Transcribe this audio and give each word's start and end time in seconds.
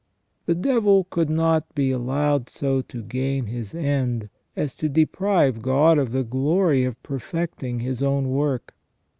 * 0.25 0.45
The 0.47 0.55
devil 0.55 1.05
could 1.11 1.29
not 1.29 1.75
be 1.75 1.91
allowed 1.91 2.49
so 2.49 2.81
to 2.81 3.03
gain 3.03 3.45
his 3.45 3.75
end 3.75 4.29
as 4.55 4.73
to 4.77 4.89
deprive 4.89 5.61
God 5.61 5.99
of 5.99 6.11
the 6.11 6.23
glory 6.23 6.83
of 6.85 7.03
perfecting 7.03 7.81
His 7.81 8.01
own 8.01 8.29
work. 8.29 8.73